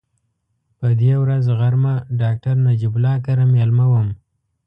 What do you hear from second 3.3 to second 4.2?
مېلمه وم.